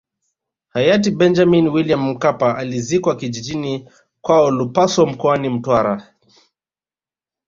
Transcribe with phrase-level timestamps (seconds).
[0.69, 3.89] Hayati Benjamini Wiliam Mkapa alizikwa kijijini
[4.21, 6.13] kwao Lupaso mkoani Mtwara